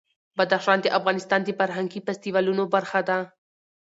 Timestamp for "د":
0.81-0.87, 1.43-1.49